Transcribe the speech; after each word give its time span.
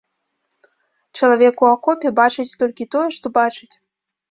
Чалавек 1.19 1.61
у 1.67 1.69
акопе 1.75 2.13
бачыць 2.21 2.49
толькі 2.65 2.91
тое, 2.97 3.05
што 3.19 3.35
бачыць. 3.39 3.71